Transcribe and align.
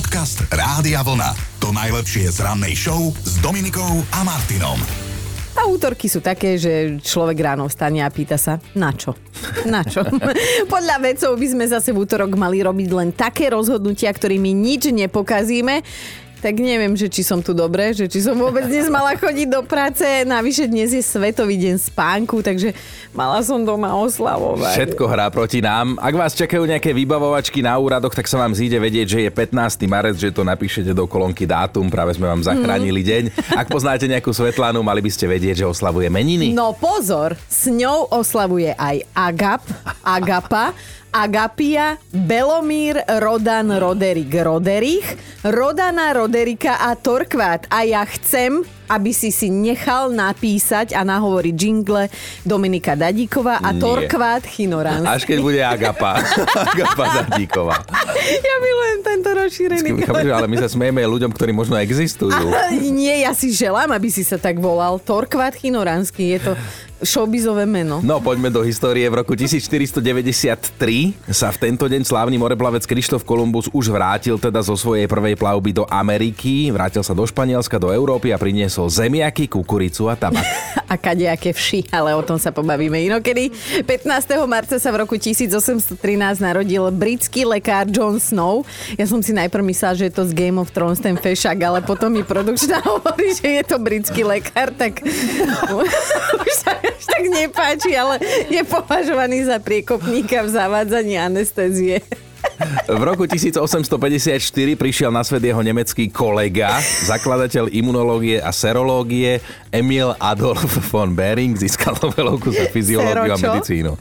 Podcast 0.00 0.48
Rádia 0.48 1.04
Vlna. 1.04 1.60
To 1.60 1.76
najlepšie 1.76 2.32
z 2.32 2.40
rannej 2.40 2.72
show 2.72 3.12
s 3.20 3.36
Dominikou 3.44 4.00
a 4.16 4.24
Martinom. 4.24 4.80
A 5.52 5.68
útorky 5.68 6.08
sú 6.08 6.24
také, 6.24 6.56
že 6.56 6.96
človek 7.04 7.36
ráno 7.36 7.68
vstane 7.68 8.00
a 8.00 8.08
pýta 8.08 8.40
sa, 8.40 8.56
na 8.72 8.96
čo? 8.96 9.12
Na 9.68 9.84
čo? 9.84 10.00
Podľa 10.72 11.04
vedcov 11.04 11.36
by 11.36 11.46
sme 11.52 11.68
zase 11.68 11.92
v 11.92 12.00
útorok 12.00 12.32
mali 12.32 12.64
robiť 12.64 12.88
len 12.96 13.12
také 13.12 13.52
rozhodnutia, 13.52 14.08
ktorými 14.08 14.56
nič 14.56 14.88
nepokazíme 14.88 15.84
tak 16.40 16.56
neviem, 16.56 16.96
že 16.96 17.12
či 17.12 17.20
som 17.20 17.44
tu 17.44 17.52
dobre, 17.52 17.92
že 17.92 18.08
či 18.08 18.24
som 18.24 18.32
vôbec 18.32 18.64
dnes 18.64 18.88
mala 18.88 19.12
chodiť 19.12 19.48
do 19.52 19.60
práce. 19.60 20.02
Navyše 20.24 20.72
dnes 20.72 20.96
je 20.96 21.04
Svetový 21.04 21.60
deň 21.60 21.76
spánku, 21.76 22.40
takže 22.40 22.72
mala 23.12 23.44
som 23.44 23.60
doma 23.60 23.92
oslavovať. 24.00 24.72
Všetko 24.72 25.04
hrá 25.04 25.28
proti 25.28 25.60
nám. 25.60 26.00
Ak 26.00 26.16
vás 26.16 26.32
čakajú 26.32 26.64
nejaké 26.64 26.96
vybavovačky 26.96 27.60
na 27.60 27.76
úradoch, 27.76 28.16
tak 28.16 28.24
sa 28.24 28.40
vám 28.40 28.56
zíde 28.56 28.80
vedieť, 28.80 29.06
že 29.06 29.18
je 29.28 29.30
15. 29.30 29.84
marec, 29.84 30.16
že 30.16 30.32
to 30.32 30.40
napíšete 30.40 30.96
do 30.96 31.04
kolónky 31.04 31.44
dátum, 31.44 31.92
práve 31.92 32.16
sme 32.16 32.24
vám 32.24 32.40
zachránili 32.40 33.04
mm. 33.04 33.06
deň. 33.06 33.22
Ak 33.60 33.68
poznáte 33.68 34.08
nejakú 34.08 34.32
Svetlanu, 34.32 34.80
mali 34.80 35.04
by 35.04 35.10
ste 35.12 35.28
vedieť, 35.28 35.62
že 35.62 35.66
oslavuje 35.68 36.08
meniny. 36.08 36.56
No 36.56 36.72
pozor, 36.72 37.36
s 37.52 37.68
ňou 37.68 38.08
oslavuje 38.08 38.72
aj 38.72 39.04
Agap, 39.12 39.62
Agapa, 40.00 40.72
Agapia, 41.12 41.98
Belomír, 42.14 43.02
Rodan, 43.18 43.78
Roderik, 43.78 44.30
Roderich, 44.30 45.18
Rodana, 45.42 46.12
Roderika 46.12 46.74
a 46.74 46.94
Torkvát. 46.94 47.66
A 47.70 47.82
ja 47.82 48.06
chcem, 48.06 48.62
aby 48.90 49.14
si 49.14 49.30
si 49.30 49.46
nechal 49.46 50.10
napísať 50.10 50.98
a 50.98 51.06
nahovoriť 51.06 51.54
jingle 51.54 52.10
Dominika 52.42 52.98
Dadíková 52.98 53.62
a 53.62 53.70
Nie. 53.70 53.78
Torkvát 53.78 54.42
Chinoranský. 54.42 55.06
Až 55.06 55.22
keď 55.22 55.38
bude 55.38 55.60
Agapa. 55.62 56.18
Agapa 56.74 57.04
Dadíková. 57.22 57.78
Ja 58.18 58.56
milujem 58.58 58.98
tento 59.06 59.30
rozšírený. 59.30 59.88
ale 60.34 60.50
my 60.50 60.56
sa 60.58 60.66
smejeme 60.66 61.06
ľuďom, 61.06 61.30
ktorí 61.30 61.54
možno 61.54 61.78
existujú. 61.78 62.50
A, 62.50 62.74
nie, 62.74 63.22
ja 63.22 63.30
si 63.30 63.54
želám, 63.54 63.94
aby 63.94 64.10
si 64.10 64.26
sa 64.26 64.34
tak 64.36 64.58
volal. 64.58 64.98
Torkvát 64.98 65.54
Chinoranský. 65.54 66.34
Je 66.34 66.40
to 66.50 66.52
showbizové 67.00 67.64
meno. 67.64 68.04
No, 68.04 68.20
poďme 68.20 68.52
do 68.52 68.60
histórie. 68.60 69.08
V 69.08 69.24
roku 69.24 69.32
1493 69.32 71.16
sa 71.32 71.48
v 71.48 71.56
tento 71.58 71.88
deň 71.88 72.04
slávny 72.04 72.36
moreplavec 72.36 72.84
Krištof 72.84 73.24
Kolumbus 73.24 73.72
už 73.72 73.88
vrátil 73.88 74.36
teda 74.36 74.60
zo 74.60 74.76
svojej 74.76 75.08
prvej 75.08 75.36
plavby 75.36 75.72
do 75.72 75.84
Ameriky. 75.88 76.68
Vrátil 76.68 77.00
sa 77.00 77.16
do 77.16 77.24
Španielska, 77.24 77.80
do 77.80 77.88
Európy 77.90 78.32
a 78.36 78.38
priniesol 78.38 78.79
zemiaky, 78.88 79.50
kukuricu 79.50 80.08
a 80.08 80.16
tabak. 80.16 80.46
a 80.92 80.94
kadejaké 80.98 81.52
vši, 81.54 81.86
ale 81.94 82.14
o 82.14 82.22
tom 82.22 82.38
sa 82.38 82.54
pobavíme 82.54 82.98
inokedy. 83.06 83.50
15. 83.86 84.06
marca 84.46 84.78
sa 84.78 84.90
v 84.90 85.06
roku 85.06 85.14
1813 85.18 85.98
narodil 86.42 86.82
britský 86.94 87.46
lekár 87.46 87.86
John 87.90 88.18
Snow. 88.18 88.62
Ja 88.98 89.06
som 89.06 89.22
si 89.22 89.30
najprv 89.34 89.62
myslela, 89.70 89.94
že 89.94 90.10
je 90.10 90.14
to 90.14 90.24
z 90.26 90.32
Game 90.34 90.58
of 90.58 90.70
Thrones 90.70 91.02
ten 91.02 91.14
fešak, 91.14 91.58
ale 91.62 91.78
potom 91.82 92.10
mi 92.10 92.22
produkčná 92.22 92.82
hovorí, 92.90 93.34
že 93.34 93.60
je 93.60 93.64
to 93.66 93.76
britský 93.82 94.22
lekár, 94.26 94.70
tak 94.74 95.02
už 96.46 96.52
sa 96.54 96.74
až 96.78 97.04
tak 97.06 97.24
nepáči, 97.26 97.94
ale 97.94 98.22
je 98.46 98.62
považovaný 98.66 99.46
za 99.46 99.58
priekopníka 99.58 100.46
v 100.46 100.48
zavádzaní 100.54 101.18
anestézie. 101.18 102.02
V 102.90 103.02
roku 103.02 103.24
1854 103.24 104.36
prišiel 104.76 105.10
na 105.10 105.24
svet 105.24 105.40
jeho 105.40 105.60
nemecký 105.64 106.12
kolega, 106.12 106.76
zakladateľ 107.08 107.72
imunológie 107.72 108.38
a 108.42 108.52
serológie 108.52 109.40
Emil 109.72 110.12
Adolf 110.20 110.68
von 110.92 111.16
Behring, 111.16 111.56
získal 111.56 111.96
Nobelovku 111.98 112.52
za 112.52 112.68
fyziológiu 112.68 113.32
a 113.32 113.38
medicínu. 113.38 113.92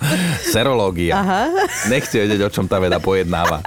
Serológia. 0.43 1.13
Aha. 1.17 1.43
Nechce 1.87 2.25
vedieť, 2.25 2.41
o 2.45 2.49
čom 2.51 2.67
tá 2.67 2.77
veda 2.81 2.99
pojednáva. 2.99 3.63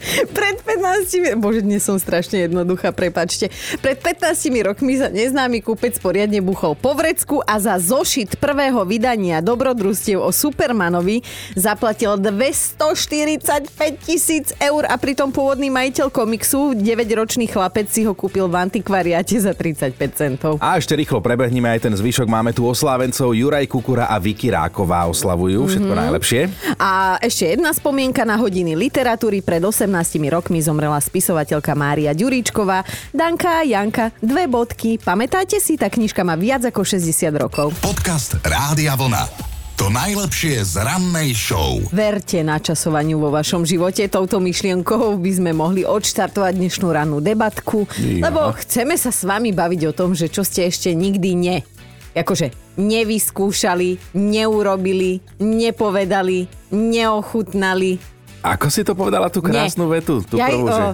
Pred 0.36 0.56
15... 0.64 1.36
Bože, 1.36 1.60
dnes 1.60 1.84
som 1.84 2.00
strašne 2.00 2.48
jednoduchá, 2.48 2.92
prepačte. 2.92 3.52
Pred 3.84 4.00
15 4.00 4.48
rokmi 4.64 4.96
sa 4.96 5.12
neznámy 5.12 5.60
kúpec 5.60 5.96
poriadne 6.00 6.40
buchol 6.40 6.72
po 6.76 6.96
vrecku 6.96 7.44
a 7.44 7.60
za 7.60 7.76
zošit 7.76 8.40
prvého 8.40 8.80
vydania 8.88 9.44
dobrodružstiev 9.44 10.20
o 10.20 10.32
Supermanovi 10.32 11.20
zaplatil 11.52 12.16
245 12.16 13.76
tisíc 14.00 14.56
eur 14.56 14.88
a 14.88 14.96
pritom 14.96 15.28
pôvodný 15.28 15.68
majiteľ 15.68 16.08
komiksu, 16.08 16.72
9-ročný 16.76 17.46
chlapec, 17.50 17.92
si 17.92 18.06
ho 18.08 18.16
kúpil 18.16 18.48
v 18.48 18.56
antikvariate 18.56 19.36
za 19.36 19.52
35 19.52 19.96
centov. 20.16 20.52
A 20.64 20.80
ešte 20.80 20.96
rýchlo 20.96 21.20
prebehnime 21.20 21.68
aj 21.76 21.90
ten 21.90 21.94
zvyšok. 21.94 22.28
Máme 22.30 22.56
tu 22.56 22.64
oslávencov 22.64 23.36
Juraj 23.36 23.68
Kukura 23.68 24.08
a 24.08 24.16
Vicky 24.16 24.48
Ráková 24.48 25.04
oslavujú. 25.10 25.68
Všetko 25.68 25.92
mm-hmm. 25.92 26.04
najlepšie. 26.08 26.40
A 26.80 27.20
ešte 27.20 27.52
jedna 27.58 27.74
spomienka 27.76 28.24
na 28.24 28.40
hodiny 28.40 28.78
literatúry 28.78 29.44
pred 29.44 29.60
18 29.60 29.89
rokmi 30.30 30.62
zomrela 30.62 31.02
spisovateľka 31.02 31.74
Mária 31.74 32.14
Ďuríčková. 32.14 32.86
Danka 33.10 33.60
a 33.60 33.66
Janka, 33.66 34.14
dve 34.22 34.46
bodky. 34.46 34.96
Pamätáte 35.02 35.58
si, 35.58 35.74
tá 35.74 35.90
knižka 35.90 36.22
má 36.22 36.38
viac 36.38 36.62
ako 36.66 36.86
60 36.86 37.10
rokov. 37.34 37.74
Podcast 37.82 38.38
Rádia 38.46 38.94
Vlna. 38.94 39.50
To 39.80 39.88
najlepšie 39.88 40.60
z 40.60 40.84
rannej 40.84 41.32
show. 41.32 41.80
Verte 41.88 42.44
na 42.44 42.60
časovaniu 42.60 43.16
vo 43.16 43.32
vašom 43.32 43.64
živote. 43.64 44.04
Touto 44.12 44.36
myšlienkou 44.36 45.16
by 45.16 45.32
sme 45.32 45.56
mohli 45.56 45.88
odštartovať 45.88 46.52
dnešnú 46.52 46.92
rannú 46.92 47.24
debatku, 47.24 47.88
ja. 47.96 48.28
lebo 48.28 48.52
chceme 48.60 48.92
sa 49.00 49.08
s 49.08 49.24
vami 49.24 49.56
baviť 49.56 49.80
o 49.88 49.96
tom, 49.96 50.12
že 50.12 50.28
čo 50.28 50.44
ste 50.44 50.68
ešte 50.68 50.92
nikdy 50.92 51.30
ne 51.32 51.58
akože 52.14 52.50
nevyskúšali, 52.80 54.18
neurobili, 54.18 55.20
nepovedali, 55.38 56.48
neochutnali, 56.74 57.98
ako 58.40 58.66
si 58.72 58.80
to 58.80 58.96
povedala 58.96 59.28
tú 59.28 59.44
krásnu 59.44 59.84
Nie. 59.88 60.00
vetu? 60.00 60.24
Tú 60.24 60.40
ja, 60.40 60.48
prvú, 60.48 60.66
o, 60.66 60.72
že 60.72 60.84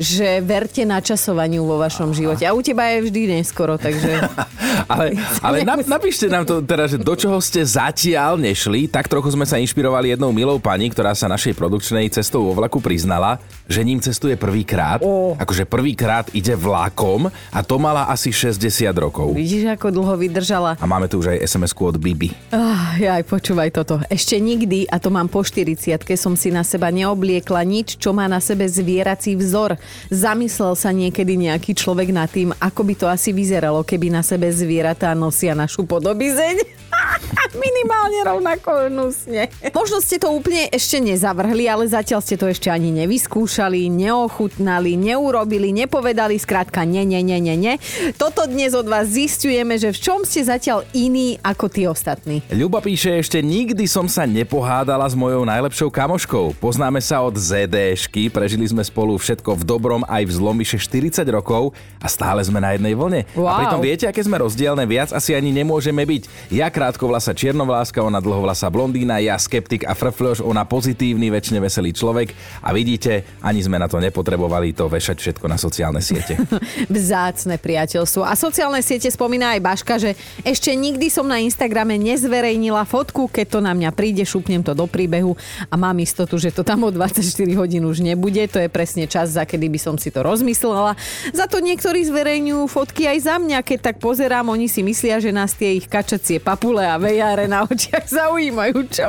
že 0.00 0.40
verte 0.40 0.80
na 0.88 1.04
časovaniu 1.04 1.60
vo 1.68 1.76
vašom 1.76 2.16
živote. 2.16 2.48
A 2.48 2.56
u 2.56 2.64
teba 2.64 2.88
je 2.88 3.04
vždy 3.04 3.20
neskoro, 3.36 3.76
takže... 3.76 4.16
ale 4.92 5.12
ale 5.44 5.60
napíšte 5.84 6.32
nám 6.32 6.48
to 6.48 6.64
teda, 6.64 6.88
že 6.88 6.96
do 6.96 7.12
čoho 7.12 7.36
ste 7.44 7.60
zatiaľ 7.60 8.40
nešli. 8.40 8.88
Tak 8.88 9.12
trochu 9.12 9.36
sme 9.36 9.44
sa 9.44 9.60
inšpirovali 9.60 10.16
jednou 10.16 10.32
milou 10.32 10.56
pani, 10.56 10.88
ktorá 10.88 11.12
sa 11.12 11.28
našej 11.28 11.52
produkčnej 11.52 12.08
cestou 12.08 12.48
vo 12.48 12.56
vlaku 12.56 12.80
priznala, 12.80 13.36
že 13.68 13.84
ním 13.84 14.00
cestuje 14.00 14.40
prvýkrát. 14.40 15.04
Oh. 15.04 15.36
Akože 15.36 15.68
prvýkrát 15.68 16.32
ide 16.32 16.56
vlakom 16.56 17.28
a 17.28 17.60
to 17.60 17.76
mala 17.76 18.08
asi 18.08 18.32
60 18.32 18.56
rokov. 18.96 19.36
Vidíš, 19.36 19.68
ako 19.76 19.92
dlho 19.92 20.16
vydržala. 20.16 20.80
A 20.80 20.84
máme 20.88 21.12
tu 21.12 21.20
už 21.20 21.36
aj 21.36 21.44
sms 21.44 21.72
od 21.76 21.96
Bibi. 22.00 22.32
Ah, 22.48 22.96
ja 22.96 23.20
aj 23.20 23.28
počúvaj 23.28 23.68
toto. 23.76 24.00
Ešte 24.08 24.40
nikdy, 24.40 24.88
a 24.88 24.96
to 24.96 25.12
mám 25.12 25.28
po 25.28 25.44
40 25.44 26.00
som 26.16 26.34
si 26.36 26.48
na 26.48 26.64
seba 26.64 26.88
neobliekla 26.88 27.60
nič, 27.64 28.00
čo 28.00 28.16
má 28.16 28.28
na 28.28 28.40
sebe 28.40 28.64
zvierací 28.68 29.36
vzor. 29.36 29.76
Zamyslel 30.10 30.74
sa 30.74 30.90
niekedy 30.90 31.36
nejaký 31.36 31.72
človek 31.76 32.10
nad 32.10 32.30
tým, 32.30 32.50
ako 32.58 32.80
by 32.82 32.94
to 32.98 33.06
asi 33.06 33.30
vyzeralo, 33.30 33.86
keby 33.86 34.10
na 34.10 34.22
sebe 34.24 34.50
zvieratá 34.50 35.14
nosia 35.14 35.54
našu 35.54 35.86
podobizeň? 35.86 36.80
Minimálne 37.64 38.18
rovnako 38.26 38.90
hnusne. 38.90 39.50
Možno 39.74 39.98
ste 40.02 40.20
to 40.20 40.30
úplne 40.30 40.70
ešte 40.70 41.02
nezavrhli, 41.02 41.66
ale 41.66 41.86
zatiaľ 41.86 42.20
ste 42.22 42.36
to 42.38 42.46
ešte 42.50 42.68
ani 42.70 42.94
nevyskúšali, 42.94 43.90
neochutnali, 43.90 44.94
neurobili, 44.98 45.74
nepovedali, 45.74 46.36
skrátka 46.38 46.86
ne, 46.86 47.02
ne, 47.06 47.20
ne, 47.22 47.38
ne, 47.38 47.54
ne. 47.56 47.74
Toto 48.16 48.46
dnes 48.46 48.74
od 48.74 48.86
vás 48.86 49.10
zistujeme, 49.10 49.78
že 49.78 49.94
v 49.94 49.98
čom 49.98 50.20
ste 50.26 50.46
zatiaľ 50.46 50.86
iní 50.94 51.38
ako 51.42 51.66
tí 51.70 51.82
ostatní. 51.86 52.42
Ľuba 52.50 52.82
píše, 52.82 53.18
ešte 53.18 53.42
nikdy 53.42 53.86
som 53.86 54.06
sa 54.06 54.26
nepohádala 54.26 55.06
s 55.06 55.14
mojou 55.18 55.46
najlepšou 55.46 55.90
kamoškou. 55.90 56.58
Poznáme 56.58 57.02
sa 57.02 57.22
od 57.24 57.34
ZDšky, 57.34 58.30
prežili 58.30 58.66
sme 58.66 58.82
spolu 58.84 59.16
všetko 59.18 59.58
v 59.58 59.62
dobrom 59.70 60.02
aj 60.10 60.26
v 60.26 60.32
zlom 60.34 60.58
vyše 60.58 60.82
40 60.82 61.22
rokov 61.30 61.70
a 62.02 62.10
stále 62.10 62.42
sme 62.42 62.58
na 62.58 62.74
jednej 62.74 62.98
vlne. 62.98 63.22
Wow. 63.38 63.46
A 63.46 63.52
pritom 63.62 63.78
viete, 63.78 64.10
aké 64.10 64.18
sme 64.26 64.42
rozdielne, 64.42 64.82
viac 64.90 65.14
asi 65.14 65.38
ani 65.38 65.54
nemôžeme 65.54 66.02
byť. 66.02 66.50
Ja 66.50 66.66
krátkovlasa 66.74 67.30
čiernovláska, 67.30 68.02
ona 68.02 68.18
dlhovlasa 68.18 68.66
blondína, 68.66 69.22
ja 69.22 69.38
skeptik 69.38 69.86
a 69.86 69.94
frfľoš, 69.94 70.42
ona 70.42 70.66
pozitívny, 70.66 71.30
väčšine 71.30 71.62
veselý 71.62 71.94
človek 71.94 72.34
a 72.66 72.74
vidíte, 72.74 73.38
ani 73.44 73.62
sme 73.62 73.78
na 73.78 73.86
to 73.86 74.02
nepotrebovali 74.02 74.74
to 74.74 74.88
vešať 74.88 75.16
všetko 75.20 75.46
na 75.46 75.60
sociálne 75.60 76.00
siete. 76.00 76.40
Vzácne 76.90 77.60
priateľstvo. 77.60 78.24
A 78.24 78.32
sociálne 78.34 78.80
siete 78.80 79.12
spomína 79.12 79.54
aj 79.54 79.60
Baška, 79.60 79.94
že 80.00 80.16
ešte 80.40 80.72
nikdy 80.72 81.12
som 81.12 81.28
na 81.28 81.38
Instagrame 81.44 82.00
nezverejnila 82.00 82.88
fotku, 82.88 83.28
keď 83.28 83.46
to 83.46 83.58
na 83.60 83.76
mňa 83.76 83.92
príde, 83.92 84.24
šupnem 84.24 84.64
to 84.64 84.72
do 84.72 84.88
príbehu 84.88 85.36
a 85.68 85.74
mám 85.76 86.00
istotu, 86.00 86.40
že 86.40 86.48
to 86.48 86.64
tam 86.64 86.88
o 86.88 86.90
24 86.90 87.20
hodín 87.60 87.84
už 87.84 88.00
nebude. 88.00 88.40
To 88.48 88.56
je 88.56 88.72
presne 88.72 89.04
čas, 89.04 89.36
za 89.36 89.44
kedy 89.44 89.59
by 89.66 89.76
som 89.76 89.98
si 89.98 90.08
to 90.08 90.22
rozmyslela. 90.22 90.94
Za 91.34 91.44
to 91.44 91.58
niektorí 91.58 92.06
zverejňujú 92.06 92.64
fotky 92.64 93.04
aj 93.04 93.18
za 93.20 93.36
mňa, 93.36 93.60
keď 93.60 93.92
tak 93.92 93.96
pozerám, 93.98 94.48
oni 94.48 94.70
si 94.70 94.80
myslia, 94.80 95.18
že 95.18 95.28
nás 95.28 95.52
tie 95.52 95.74
ich 95.74 95.84
kačacie 95.84 96.38
papule 96.38 96.80
a 96.80 96.96
vejare 96.96 97.44
na 97.44 97.66
očiach 97.66 98.06
zaujímajú, 98.22 98.78
čo? 98.88 99.08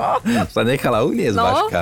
Sa 0.49 0.65
nechala 0.65 1.05
uniesť, 1.05 1.37
No. 1.37 1.45
Vaška. 1.45 1.81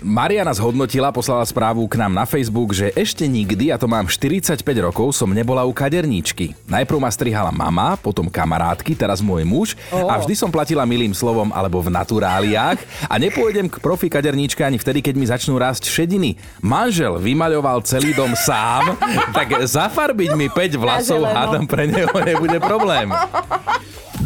Mariana 0.00 0.50
zhodnotila, 0.50 1.12
poslala 1.12 1.44
správu 1.44 1.84
k 1.86 2.00
nám 2.00 2.12
na 2.12 2.24
Facebook, 2.24 2.72
že 2.72 2.90
ešte 2.92 3.28
nikdy, 3.28 3.70
a 3.70 3.76
to 3.76 3.86
mám 3.86 4.08
45 4.08 4.58
rokov, 4.80 5.14
som 5.14 5.30
nebola 5.30 5.62
u 5.62 5.70
kaderníčky. 5.70 6.56
Najprv 6.66 6.98
ma 6.98 7.10
strihala 7.10 7.52
mama, 7.52 7.94
potom 7.98 8.26
kamarátky, 8.26 8.96
teraz 8.96 9.20
môj 9.20 9.44
muž 9.44 9.68
Ó. 9.90 10.08
a 10.08 10.18
vždy 10.18 10.34
som 10.34 10.50
platila 10.50 10.82
milým 10.82 11.12
slovom 11.12 11.50
alebo 11.52 11.78
v 11.78 11.92
naturáliách 11.92 12.78
a 13.06 13.14
nepôjdem 13.18 13.68
k 13.68 13.76
profi 13.78 14.06
kaderníčke 14.06 14.62
ani 14.62 14.78
vtedy, 14.78 15.02
keď 15.02 15.14
mi 15.14 15.26
začnú 15.26 15.58
rásť 15.58 15.86
šediny. 15.86 16.34
Manžel 16.60 17.18
vymaľoval 17.18 17.82
celý 17.92 18.16
dom 18.16 18.32
sám, 18.32 18.96
tak 19.36 19.68
zafarbiť 19.68 20.32
mi 20.32 20.48
5 20.48 20.80
vlasov, 20.80 21.28
hádam 21.28 21.68
pre 21.68 21.84
neho 21.84 22.08
nebude 22.24 22.56
problém. 22.56 23.12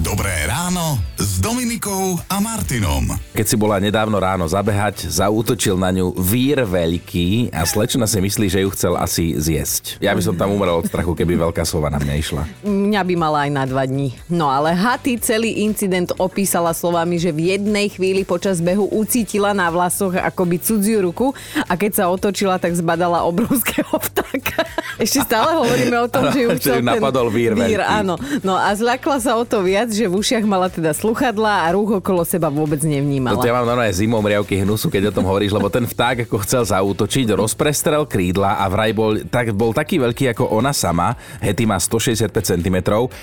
Dobré 0.06 0.46
ráno 0.46 1.02
s 1.18 1.42
Dominikou 1.42 2.14
a 2.30 2.38
Martinom. 2.38 3.18
Keď 3.34 3.42
si 3.42 3.58
bola 3.58 3.82
nedávno 3.82 4.22
ráno 4.22 4.46
zabehať, 4.46 5.10
zaútočil 5.10 5.74
na 5.74 5.90
ňu 5.90 6.14
vír 6.14 6.62
veľký 6.62 7.50
a 7.50 7.66
slečna 7.66 8.06
si 8.06 8.22
myslí, 8.22 8.46
že 8.46 8.62
ju 8.62 8.70
chcel 8.70 8.94
asi 8.94 9.34
zjesť. 9.34 9.98
Ja 9.98 10.14
by 10.14 10.22
som 10.22 10.38
tam 10.38 10.54
umrel 10.54 10.78
od 10.78 10.86
strachu, 10.86 11.10
keby 11.10 11.50
veľká 11.50 11.66
sova 11.66 11.90
na 11.90 11.98
mňa 11.98 12.14
išla. 12.22 12.46
Mňa 12.62 13.02
by 13.02 13.14
mala 13.18 13.38
aj 13.44 13.50
na 13.50 13.64
dva 13.66 13.82
dní. 13.82 14.14
No 14.30 14.46
ale 14.46 14.78
Haty 14.78 15.18
celý 15.18 15.66
incident 15.66 16.14
opísala 16.22 16.70
slovami, 16.70 17.18
že 17.18 17.34
v 17.34 17.58
jednej 17.58 17.90
chvíli 17.90 18.22
počas 18.22 18.62
behu 18.62 18.86
ucítila 18.94 19.58
na 19.58 19.74
vlasoch 19.74 20.14
akoby 20.14 20.62
cudziu 20.62 21.02
ruku 21.02 21.34
a 21.66 21.74
keď 21.74 21.92
sa 21.98 22.04
otočila, 22.14 22.62
tak 22.62 22.78
zbadala 22.78 23.26
obrovského 23.26 23.90
vtáka. 24.06 24.62
Ešte 25.02 25.26
stále 25.26 25.58
hovoríme 25.58 25.98
o 25.98 26.06
tom, 26.06 26.30
že 26.30 26.46
ju 26.46 26.48
chcel 26.62 26.78
napadol 26.78 27.26
vír 27.26 27.58
vír 27.58 27.82
veľký. 27.82 27.90
áno. 28.06 28.14
No 28.46 28.54
a 28.54 28.70
zľakla 28.70 29.18
sa 29.18 29.34
o 29.34 29.42
to 29.42 29.66
viac, 29.66 29.95
že 29.96 30.06
v 30.06 30.20
ušiach 30.20 30.44
mala 30.44 30.68
teda 30.68 30.92
sluchadlá 30.92 31.64
a 31.64 31.72
rúch 31.72 31.98
okolo 31.98 32.22
seba 32.22 32.46
vôbec 32.46 32.78
No 32.84 32.92
nevnímala. 32.92 33.40
to 33.40 33.48
ja 33.48 33.56
mám 33.56 33.64
normálne 33.64 33.90
zimom 33.90 34.20
riavky 34.20 34.60
hnusu, 34.60 34.86
keď 34.86 35.08
o 35.08 35.16
tom 35.16 35.24
hovoríš, 35.24 35.50
lebo 35.50 35.66
ten 35.66 35.82
vták 35.82 36.28
ako 36.28 36.36
chcel 36.44 36.62
zaútočiť, 36.62 37.32
rozprestrel 37.32 38.04
krídla 38.04 38.60
a 38.60 38.68
vraj 38.68 38.92
bol, 38.92 39.24
tak, 39.24 39.56
bol 39.56 39.72
taký 39.72 39.96
veľký 39.96 40.36
ako 40.36 40.52
ona 40.52 40.70
sama, 40.70 41.16
Hetty 41.40 41.64
má 41.64 41.80
165 41.80 42.28
cm 42.44 42.76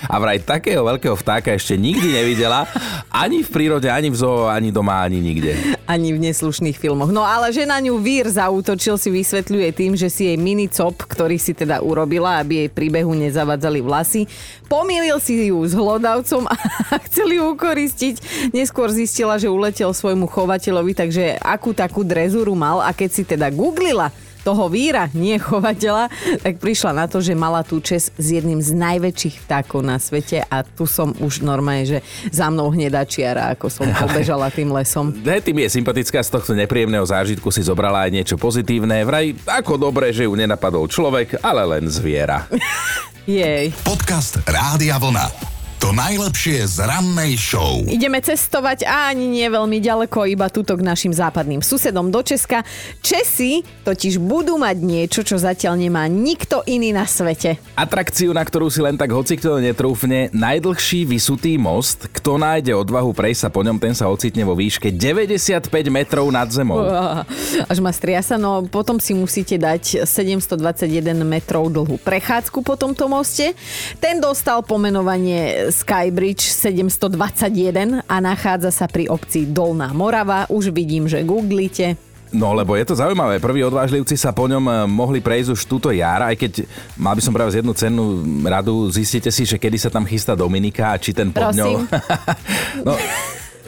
a 0.04 0.16
vraj 0.18 0.42
takého 0.42 0.82
veľkého 0.82 1.14
vtáka 1.14 1.54
ešte 1.54 1.78
nikdy 1.78 2.10
nevidela, 2.12 2.66
ani 3.08 3.40
v 3.40 3.48
prírode, 3.48 3.86
ani 3.86 4.10
v 4.10 4.16
zoo, 4.18 4.50
ani 4.50 4.74
doma, 4.74 5.00
ani 5.00 5.22
nikde. 5.22 5.54
Ani 5.84 6.10
v 6.10 6.18
neslušných 6.18 6.74
filmoch. 6.74 7.12
No 7.12 7.22
ale 7.22 7.52
že 7.52 7.62
na 7.62 7.78
ňu 7.78 8.00
vír 8.00 8.26
zaútočil 8.26 8.96
si 8.96 9.12
vysvetľuje 9.12 9.68
tým, 9.70 9.92
že 9.94 10.08
si 10.08 10.26
jej 10.26 10.38
mini 10.40 10.66
cop, 10.66 10.96
ktorý 11.04 11.36
si 11.36 11.52
teda 11.52 11.84
urobila, 11.84 12.40
aby 12.40 12.66
jej 12.66 12.70
príbehu 12.72 13.12
nezavadzali 13.12 13.84
vlasy, 13.84 14.24
pomýlil 14.64 15.20
si 15.20 15.52
ju 15.52 15.60
s 15.60 15.76
hlodavcom 15.76 16.48
a 16.48 16.56
chceli 17.10 17.38
ju 17.40 17.54
ukoristiť. 17.54 18.14
Neskôr 18.54 18.90
zistila, 18.90 19.36
že 19.40 19.50
uletel 19.50 19.90
svojmu 19.90 20.28
chovateľovi, 20.28 20.92
takže 20.96 21.38
akú 21.40 21.76
takú 21.76 22.02
drezúru 22.02 22.56
mal 22.56 22.80
a 22.84 22.90
keď 22.92 23.10
si 23.10 23.22
teda 23.24 23.50
googlila 23.52 24.12
toho 24.44 24.68
víra, 24.68 25.08
nie 25.16 25.40
chovateľa, 25.40 26.12
tak 26.44 26.60
prišla 26.60 26.92
na 26.92 27.08
to, 27.08 27.24
že 27.24 27.32
mala 27.32 27.64
tú 27.64 27.80
čes 27.80 28.12
s 28.12 28.26
jedným 28.28 28.60
z 28.60 28.76
najväčších 28.76 29.48
vtákov 29.48 29.80
na 29.80 29.96
svete 29.96 30.44
a 30.44 30.60
tu 30.60 30.84
som 30.84 31.16
už 31.16 31.40
normálne, 31.40 31.88
že 31.88 31.98
za 32.28 32.52
mnou 32.52 32.68
hnedačiara, 32.68 33.56
ako 33.56 33.72
som 33.72 33.88
pobežala 34.04 34.52
tým 34.52 34.68
lesom. 34.68 35.16
Hetty 35.24 35.56
mi 35.56 35.64
je 35.64 35.80
sympatická, 35.80 36.20
z 36.20 36.30
tohto 36.30 36.52
nepríjemného 36.52 37.08
zážitku 37.08 37.48
si 37.48 37.64
zobrala 37.64 38.04
aj 38.04 38.12
niečo 38.12 38.36
pozitívne. 38.36 39.00
Vraj, 39.08 39.32
ako 39.48 39.80
dobre, 39.80 40.12
že 40.12 40.28
ju 40.28 40.36
nenapadol 40.36 40.84
človek, 40.92 41.40
ale 41.40 41.64
len 41.64 41.88
zviera. 41.88 42.44
Jej. 43.24 43.72
Podcast 43.80 44.44
Rádia 44.44 45.00
Vlna. 45.00 45.53
To 45.84 45.92
najlepšie 45.92 46.64
z 46.64 46.80
rannej 46.80 47.36
show. 47.36 47.84
Ideme 47.84 48.16
cestovať 48.16 48.88
a 48.88 49.12
ani 49.12 49.28
nie 49.28 49.44
veľmi 49.44 49.84
ďaleko, 49.84 50.24
iba 50.32 50.48
tuto 50.48 50.80
k 50.80 50.80
našim 50.80 51.12
západným 51.12 51.60
susedom 51.60 52.08
do 52.08 52.24
Česka. 52.24 52.64
Česi 53.04 53.60
totiž 53.84 54.16
budú 54.16 54.56
mať 54.56 54.80
niečo, 54.80 55.20
čo 55.20 55.36
zatiaľ 55.36 55.76
nemá 55.76 56.08
nikto 56.08 56.64
iný 56.64 56.96
na 56.96 57.04
svete. 57.04 57.60
Atrakciu, 57.76 58.32
na 58.32 58.40
ktorú 58.40 58.72
si 58.72 58.80
len 58.80 58.96
tak 58.96 59.12
hocikto 59.12 59.60
netrúfne, 59.60 60.32
najdlhší 60.32 61.04
vysutý 61.04 61.60
most. 61.60 62.08
Kto 62.16 62.40
nájde 62.40 62.72
odvahu 62.72 63.12
prejsť 63.12 63.40
sa 63.44 63.48
po 63.52 63.60
ňom, 63.60 63.76
ten 63.76 63.92
sa 63.92 64.08
ocitne 64.08 64.40
vo 64.48 64.56
výške 64.56 64.88
95 64.88 65.68
metrov 65.92 66.32
nad 66.32 66.48
zemou. 66.48 66.80
Uá, 66.80 67.28
Až 67.68 67.84
ma 67.84 67.92
striasa, 67.92 68.40
no 68.40 68.64
potom 68.64 68.96
si 68.96 69.12
musíte 69.12 69.60
dať 69.60 70.08
721 70.08 71.12
metrov 71.28 71.68
dlhú 71.68 72.00
prechádzku 72.00 72.64
po 72.64 72.72
tomto 72.72 73.04
moste. 73.04 73.52
Ten 74.00 74.16
dostal 74.16 74.64
pomenovanie 74.64 75.73
Skybridge 75.74 76.46
721 76.46 78.06
a 78.06 78.16
nachádza 78.22 78.70
sa 78.70 78.86
pri 78.86 79.10
obci 79.10 79.50
Dolná 79.50 79.90
Morava. 79.90 80.46
Už 80.46 80.70
vidím, 80.70 81.10
že 81.10 81.26
googlite. 81.26 81.98
No 82.30 82.54
lebo 82.54 82.78
je 82.78 82.86
to 82.86 82.98
zaujímavé, 82.98 83.38
prví 83.38 83.62
odvážlivci 83.62 84.18
sa 84.18 84.34
po 84.34 84.50
ňom 84.50 84.64
e, 84.66 84.72
mohli 84.90 85.22
prejsť 85.22 85.54
už 85.54 85.60
túto 85.70 85.94
jar, 85.94 86.18
aj 86.30 86.34
keď 86.34 86.52
mal 86.98 87.14
by 87.14 87.22
som 87.22 87.30
práve 87.30 87.54
z 87.54 87.62
jednu 87.62 87.74
cennú 87.78 88.06
radu, 88.42 88.90
zistite 88.90 89.30
si, 89.30 89.46
že 89.46 89.54
kedy 89.54 89.78
sa 89.78 89.90
tam 89.90 90.02
chystá 90.02 90.34
Dominika 90.34 90.90
a 90.90 90.98
či 90.98 91.14
ten 91.14 91.30
pod 91.30 91.54
ňou... 91.54 91.82
No, 92.86 92.98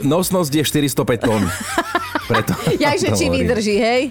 nosnosť 0.03 0.51
je 0.51 0.65
405 0.67 1.25
tón. 1.25 1.43
Preto 2.27 2.53
Ja, 2.83 2.99
že 2.99 3.15
či 3.15 3.31
vydrží, 3.31 3.79
hej? 3.79 4.03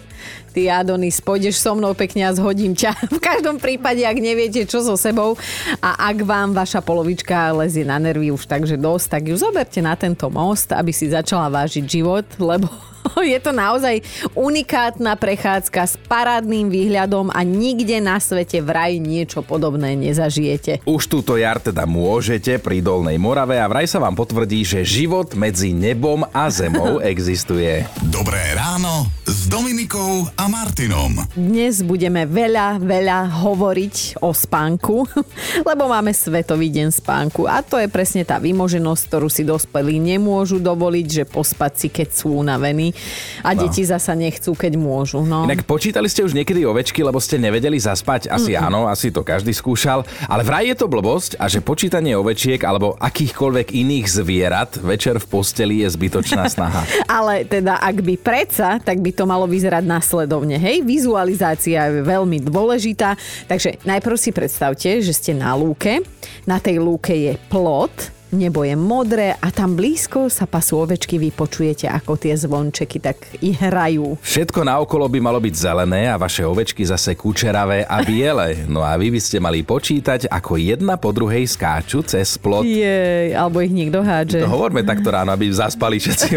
Ty 0.56 0.84
Adonis, 0.84 1.20
pôjdeš 1.20 1.60
so 1.60 1.76
mnou 1.76 1.92
pekne 1.92 2.28
a 2.28 2.32
zhodím 2.32 2.72
ťa. 2.72 2.96
V 3.16 3.20
každom 3.20 3.60
prípade, 3.60 4.08
ak 4.08 4.16
neviete, 4.16 4.64
čo 4.64 4.80
so 4.80 4.96
sebou 4.96 5.36
a 5.84 6.10
ak 6.12 6.24
vám 6.24 6.56
vaša 6.56 6.80
polovička 6.80 7.52
lezie 7.52 7.84
na 7.84 8.00
nervy 8.00 8.32
už 8.32 8.48
takže 8.48 8.80
dosť, 8.80 9.06
tak 9.20 9.22
ju 9.28 9.36
zoberte 9.36 9.84
na 9.84 10.00
tento 10.00 10.32
most, 10.32 10.72
aby 10.72 10.96
si 10.96 11.12
začala 11.12 11.52
vážiť 11.52 11.84
život, 11.84 12.28
lebo 12.40 12.72
je 13.34 13.40
to 13.42 13.52
naozaj 13.54 14.02
unikátna 14.34 15.18
prechádzka 15.18 15.82
s 15.86 15.96
parádnym 16.08 16.70
výhľadom 16.70 17.30
a 17.32 17.42
nikde 17.46 18.02
na 18.02 18.18
svete 18.18 18.62
vraj 18.62 18.98
niečo 18.98 19.46
podobné 19.46 19.94
nezažijete. 19.98 20.86
Už 20.88 21.04
túto 21.10 21.38
jar 21.38 21.62
teda 21.62 21.86
môžete 21.86 22.58
pri 22.58 22.82
Dolnej 22.82 23.20
Morave 23.22 23.60
a 23.60 23.70
vraj 23.70 23.86
sa 23.90 24.02
vám 24.02 24.18
potvrdí, 24.18 24.66
že 24.66 24.88
život 24.88 25.34
medzi 25.38 25.72
nebom 25.76 26.26
a 26.32 26.50
zemou 26.50 27.02
existuje. 27.12 27.86
Dobré 28.10 28.42
ráno 28.56 29.10
s 29.28 29.50
Dominikou 29.50 30.15
a 30.24 30.48
Martinom. 30.48 31.12
Dnes 31.36 31.84
budeme 31.84 32.24
veľa, 32.24 32.80
veľa 32.80 33.44
hovoriť 33.44 34.24
o 34.24 34.32
spánku, 34.32 35.04
lebo 35.70 35.92
máme 35.92 36.16
Svetový 36.16 36.72
deň 36.72 36.96
spánku 36.96 37.44
a 37.44 37.60
to 37.60 37.76
je 37.76 37.92
presne 37.92 38.24
tá 38.24 38.40
vymoženosť, 38.40 39.02
ktorú 39.12 39.28
si 39.28 39.44
dospelí 39.44 40.00
nemôžu 40.00 40.64
dovoliť, 40.64 41.08
že 41.12 41.24
pospať 41.28 41.72
si, 41.76 41.88
keď 41.92 42.08
sú 42.12 42.40
unavení 42.40 42.96
a 43.44 43.52
No. 43.52 43.68
deti 43.68 43.84
zasa 43.84 44.16
nechcú, 44.16 44.52
keď 44.52 44.76
môžu. 44.76 45.24
No. 45.24 45.44
Inak 45.44 45.64
počítali 45.64 46.08
ste 46.08 46.24
už 46.24 46.32
niekedy 46.32 46.64
ovečky, 46.64 47.04
lebo 47.04 47.20
ste 47.20 47.36
nevedeli 47.36 47.76
zaspať? 47.76 48.28
Asi 48.28 48.52
mm 48.52 48.64
áno, 48.66 48.88
asi 48.88 49.12
to 49.12 49.20
každý 49.22 49.52
skúšal. 49.52 50.02
Ale 50.26 50.42
vraj 50.42 50.66
je 50.66 50.76
to 50.76 50.88
blbosť 50.88 51.36
a 51.38 51.46
že 51.46 51.60
počítanie 51.60 52.16
ovečiek 52.16 52.58
alebo 52.64 52.96
akýchkoľvek 52.98 53.76
iných 53.76 54.06
zvierat 54.08 54.72
večer 54.80 55.20
v 55.20 55.28
posteli 55.28 55.84
je 55.84 55.92
zbytočná 55.92 56.48
snaha. 56.56 56.82
Ale 57.06 57.44
teda, 57.44 57.78
ak 57.78 58.00
by 58.00 58.16
predsa, 58.18 58.80
tak 58.80 59.04
by 59.04 59.12
to 59.12 59.24
malo 59.24 59.46
vyzerať 59.46 59.84
následovne. 60.06 60.62
Hej, 60.62 60.86
vizualizácia 60.86 61.90
je 61.90 62.06
veľmi 62.06 62.38
dôležitá. 62.46 63.18
Takže 63.50 63.82
najprv 63.90 64.14
si 64.22 64.30
predstavte, 64.30 65.02
že 65.02 65.18
ste 65.18 65.34
na 65.34 65.58
lúke. 65.58 66.06
Na 66.46 66.62
tej 66.62 66.78
lúke 66.78 67.10
je 67.10 67.34
plot, 67.50 68.14
nebo 68.36 68.62
je 68.62 68.76
modré 68.76 69.34
a 69.34 69.48
tam 69.50 69.74
blízko 69.74 70.28
sa 70.28 70.44
pasú 70.44 70.78
ovečky, 70.78 71.16
vy 71.16 71.32
počujete, 71.32 71.88
ako 71.88 72.16
tie 72.16 72.36
zvončeky 72.36 73.00
tak 73.00 73.18
i 73.40 73.50
hrajú. 73.50 74.20
Všetko 74.20 74.62
naokolo 74.62 75.08
by 75.08 75.20
malo 75.20 75.40
byť 75.40 75.56
zelené 75.56 76.06
a 76.06 76.20
vaše 76.20 76.44
ovečky 76.44 76.84
zase 76.84 77.16
kučeravé 77.16 77.82
a 77.82 78.04
biele. 78.04 78.68
No 78.68 78.84
a 78.84 78.94
vy 78.94 79.10
by 79.10 79.20
ste 79.20 79.40
mali 79.40 79.64
počítať, 79.64 80.28
ako 80.28 80.60
jedna 80.60 81.00
po 81.00 81.10
druhej 81.10 81.48
skáču 81.48 82.04
cez 82.04 82.36
plot. 82.36 82.68
Jej, 82.68 83.32
alebo 83.32 83.64
ich 83.64 83.72
niekto 83.72 84.04
hádže. 84.04 84.44
To 84.44 84.52
hovorme 84.52 84.84
takto 84.84 85.10
ráno, 85.10 85.32
aby 85.32 85.48
zaspali 85.50 85.96
všetci 85.96 86.36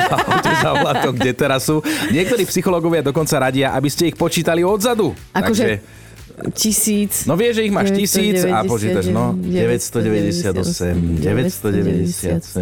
za 0.62 0.70
vládok, 0.72 1.18
kde 1.18 1.32
teraz 1.34 1.66
sú. 1.66 1.82
Niektorí 2.08 2.46
psychológovia 2.46 3.02
dokonca 3.02 3.36
radia, 3.36 3.74
aby 3.74 3.90
ste 3.90 4.08
ich 4.08 4.16
počítali 4.16 4.62
odzadu. 4.62 5.10
Akože- 5.34 5.66
Takže, 5.68 6.06
Tisíc. 6.54 7.26
no 7.26 7.36
vieš, 7.36 7.56
že 7.56 7.62
ich 7.62 7.72
máš 7.74 7.90
tisíc 7.90 8.44
a 8.44 8.64
počítaš, 8.64 9.06
no, 9.10 9.34
998, 9.38 11.18
997. 11.20 12.54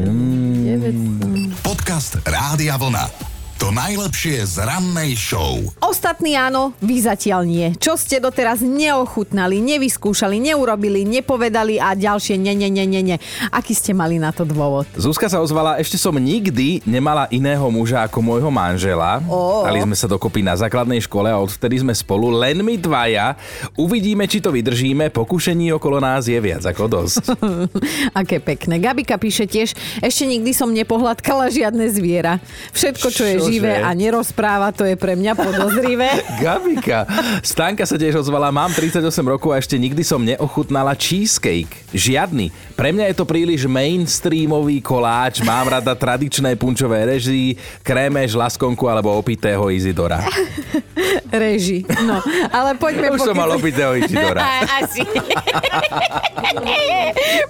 900. 0.64 1.62
Podcast 1.62 2.16
Rádia 2.26 2.76
Vlna. 2.76 3.35
To 3.56 3.72
najlepšie 3.72 4.44
z 4.44 4.68
rannej 4.68 5.16
show. 5.16 5.56
Ostatní 5.80 6.36
áno, 6.36 6.76
vy 6.84 7.00
zatiaľ 7.00 7.48
nie. 7.48 7.72
Čo 7.80 7.96
ste 7.96 8.20
doteraz 8.20 8.60
neochutnali, 8.60 9.64
nevyskúšali, 9.64 10.36
neurobili, 10.36 11.08
nepovedali 11.08 11.80
a 11.80 11.96
ďalšie 11.96 12.36
ne, 12.36 12.52
ne, 12.52 12.68
ne, 12.68 12.84
ne, 12.84 13.00
ne. 13.00 13.16
Aký 13.48 13.72
ste 13.72 13.96
mali 13.96 14.20
na 14.20 14.28
to 14.28 14.44
dôvod? 14.44 14.84
Zuzka 14.92 15.32
sa 15.32 15.40
ozvala, 15.40 15.80
ešte 15.80 15.96
som 15.96 16.12
nikdy 16.12 16.84
nemala 16.84 17.32
iného 17.32 17.64
muža 17.72 18.04
ako 18.04 18.20
môjho 18.20 18.52
manžela. 18.52 19.24
Dali 19.64 19.80
sme 19.80 19.96
sa 19.96 20.04
dokopy 20.04 20.44
na 20.44 20.52
základnej 20.52 21.00
škole 21.08 21.32
a 21.32 21.40
odvtedy 21.40 21.80
sme 21.80 21.96
spolu, 21.96 22.28
len 22.36 22.60
my 22.60 22.76
dvaja. 22.76 23.40
Uvidíme, 23.80 24.28
či 24.28 24.44
to 24.44 24.52
vydržíme. 24.52 25.08
Pokušení 25.08 25.72
okolo 25.72 25.96
nás 25.96 26.28
je 26.28 26.36
viac 26.36 26.60
ako 26.60 26.92
dosť. 26.92 27.24
Aké 28.20 28.36
pekné. 28.36 28.76
Gabika 28.76 29.16
píše 29.16 29.48
tiež, 29.48 29.72
ešte 30.04 30.28
nikdy 30.28 30.52
som 30.52 30.68
nepohľadkala 30.76 31.48
žiadne 31.48 31.88
zviera. 31.88 32.36
Všetko, 32.76 33.08
čo 33.08 33.24
je 33.24 33.45
Čože? 33.45 33.45
Živé 33.48 33.78
a 33.78 33.90
nerozpráva, 33.92 34.70
to 34.70 34.82
je 34.82 34.94
pre 34.94 35.14
mňa 35.14 35.32
podozrivé. 35.32 36.08
Gabika. 36.44 37.06
Stanka 37.40 37.82
sa 37.82 37.94
tiež 37.94 38.18
ozvala, 38.18 38.50
mám 38.50 38.70
38 38.70 38.98
rokov 39.22 39.50
a 39.50 39.58
ešte 39.58 39.74
nikdy 39.74 40.02
som 40.02 40.20
neochutnala 40.20 40.92
cheesecake. 40.92 41.86
Žiadny. 41.90 42.50
Pre 42.74 42.88
mňa 42.90 43.08
je 43.08 43.16
to 43.16 43.24
príliš 43.24 43.64
mainstreamový 43.64 44.78
koláč. 44.80 45.40
Mám 45.40 45.70
rada 45.70 45.92
tradičné 45.92 46.54
punčové 46.54 47.06
režii, 47.06 47.54
krémež, 47.80 48.32
laskonku 48.32 48.84
alebo 48.84 49.12
opitého 49.12 49.68
Izidora. 49.68 50.20
Reži. 51.26 51.82
No, 52.06 52.22
ale 52.48 52.78
poďme 52.78 53.12
Už 53.12 53.20
som 53.20 53.34
pokiaľ- 53.34 53.40
mal 53.42 53.50
opitého 53.52 53.92
Izidora. 53.94 54.40
Asi. 54.80 55.02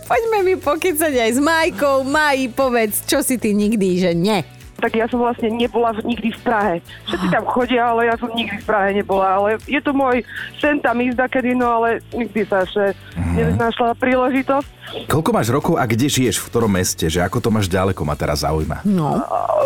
Poďme 0.02 0.38
mi 0.42 0.54
pokecať 0.56 1.12
aj 1.12 1.30
s 1.32 1.40
Majkou. 1.40 2.02
Maj, 2.02 2.38
povedz, 2.52 3.04
čo 3.04 3.20
si 3.20 3.36
ty 3.36 3.52
nikdy, 3.52 3.98
že 3.98 4.10
nie. 4.12 4.42
Tak 4.86 4.94
ja 4.94 5.10
som 5.10 5.18
vlastne 5.18 5.50
nebola 5.50 5.90
v- 5.98 6.14
nikdy 6.14 6.30
v 6.30 6.40
Prahe. 6.46 6.74
Všetci 7.10 7.26
tam 7.26 7.42
chodia, 7.50 7.90
ale 7.90 8.06
ja 8.06 8.14
som 8.14 8.30
nikdy 8.30 8.54
v 8.62 8.66
Prahe 8.70 8.94
nebola. 8.94 9.26
Ale 9.34 9.48
je 9.66 9.82
to 9.82 9.90
môj 9.90 10.22
sen 10.62 10.78
tam 10.78 11.02
ísť 11.02 11.18
dakedy, 11.18 11.58
no 11.58 11.82
ale 11.82 11.98
nikdy 12.14 12.46
sa 12.46 12.62
ešte 12.62 12.94
nenašla 13.34 13.98
príležitosť. 13.98 14.85
Koľko 15.06 15.30
máš 15.30 15.48
rokov 15.50 15.74
a 15.76 15.84
kde 15.84 16.06
žiješ, 16.06 16.38
v 16.38 16.46
ktorom 16.48 16.70
meste? 16.70 17.06
Že 17.06 17.26
ako 17.26 17.38
to 17.38 17.48
máš 17.50 17.66
ďaleko, 17.66 18.00
ma 18.02 18.14
teraz 18.14 18.42
zaujíma. 18.42 18.86
No. 18.86 19.18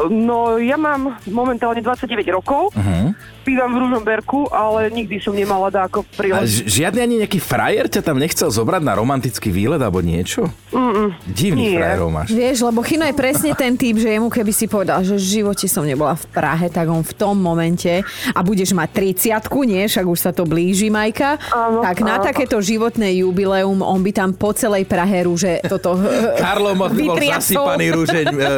No 0.08 0.56
ja 0.56 0.74
mám 0.74 1.20
momentálne 1.28 1.84
29 1.84 2.08
rokov, 2.32 2.72
uh-huh. 2.72 3.12
bývam 3.44 3.68
v 3.68 3.78
Ružomberku, 3.84 4.48
ale 4.48 4.88
nikdy 4.88 5.20
som 5.20 5.36
nemala 5.36 5.68
dáko 5.68 6.00
A 6.00 6.08
príležitosť. 6.16 6.48
ž- 6.48 6.66
žiadny 6.80 7.00
ani 7.00 7.14
nejaký 7.20 7.36
frajer 7.36 7.84
ťa 7.84 8.00
tam 8.00 8.16
nechcel 8.16 8.48
zobrať 8.48 8.80
na 8.80 8.96
romantický 8.96 9.52
výlet 9.52 9.76
alebo 9.76 10.00
niečo? 10.00 10.48
Mm-mm. 10.72 11.12
Divných 11.28 11.68
Nie. 11.68 11.78
frajerov 11.78 12.08
máš. 12.08 12.28
Vieš, 12.32 12.64
lebo 12.64 12.80
Chino 12.80 13.04
je 13.04 13.12
presne 13.12 13.52
ten 13.52 13.76
typ, 13.76 14.00
že 14.00 14.08
jemu 14.08 14.32
keby 14.32 14.52
si 14.54 14.64
povedal, 14.64 15.04
že 15.04 15.18
v 15.18 15.24
živote 15.42 15.66
som 15.68 15.84
nebola 15.84 16.16
v 16.16 16.24
Prahe, 16.32 16.72
tak 16.72 16.88
on 16.88 17.04
v 17.04 17.12
tom 17.12 17.36
momente 17.36 18.00
a 18.32 18.40
budeš 18.40 18.72
mať 18.72 18.88
30 19.36 19.52
nie, 19.66 19.84
však 19.84 20.06
už 20.06 20.18
sa 20.18 20.30
to 20.32 20.48
blíži, 20.48 20.88
Majka, 20.88 21.36
Áno, 21.52 21.82
tak 21.82 22.00
na 22.00 22.16
áno. 22.16 22.24
takéto 22.24 22.56
životné 22.56 23.20
jubileum 23.20 23.82
on 23.82 24.00
by 24.00 24.12
tam 24.14 24.30
po 24.32 24.54
celej 24.54 24.86
Prahe 24.86 25.09
rúže 25.20 25.52
toto 25.66 25.98
Karlo 26.36 26.72
Mott 26.72 26.92
by 26.92 27.02
bol 27.04 27.18
zasypaný 27.18 27.86
rúžeň, 27.92 28.26
e, 28.28 28.48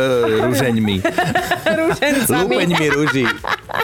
rúžeňmi. 0.43 0.97
rúžencami. 1.65 2.39
Lúpeňmi 2.39 2.87
rúží. 2.91 3.25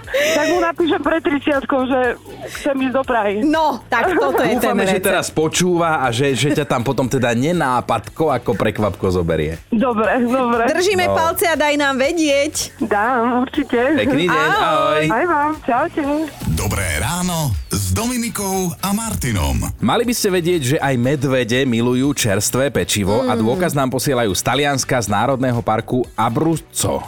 Tak 0.09 0.47
mu 0.49 0.59
napíšem 0.59 1.01
pre 1.01 1.19
30 1.19 1.65
že 1.65 2.01
chcem 2.53 2.77
ísť 2.81 2.95
do 2.95 3.03
Prahy. 3.03 3.35
No, 3.41 3.81
tak 3.87 4.11
toto 4.11 4.41
je 4.41 4.55
ten 4.55 4.69
Dúfame, 4.69 4.85
že 4.85 4.97
recept. 4.97 5.07
teraz 5.07 5.27
počúva 5.29 6.03
a 6.03 6.11
že, 6.11 6.33
že 6.33 6.53
ťa 6.53 6.67
tam 6.67 6.83
potom 6.83 7.07
teda 7.07 7.33
nenápadko 7.33 8.29
ako 8.29 8.53
prekvapko 8.53 9.07
zoberie. 9.09 9.57
Dobre, 9.71 10.21
dobre. 10.21 10.69
Držíme 10.69 11.07
No. 11.07 11.15
palce 11.15 11.47
a 11.47 11.55
daj 11.55 11.75
nám 11.75 11.97
vedieť. 11.97 12.77
Dám, 12.83 13.43
určite. 13.43 13.79
Pekný 13.97 14.27
deň, 14.27 14.49
ahoj. 14.53 15.03
Aj 15.07 15.25
vám, 15.25 15.51
čaute. 15.63 16.03
Dobré 16.51 16.85
ráno 16.99 17.55
Dominikou 17.99 18.71
a 18.79 18.95
Martinom. 18.95 19.59
Mali 19.83 20.07
by 20.07 20.15
ste 20.15 20.31
vedieť, 20.31 20.63
že 20.63 20.77
aj 20.79 20.95
medvede 20.95 21.67
milujú 21.67 22.15
čerstvé 22.15 22.71
pečivo 22.71 23.27
a 23.27 23.35
dôkaz 23.35 23.75
nám 23.75 23.91
posielajú 23.91 24.31
z 24.39 24.43
Talianska 24.47 25.03
z 25.03 25.11
Národného 25.11 25.59
parku 25.67 26.07
Abruzzo. 26.15 27.03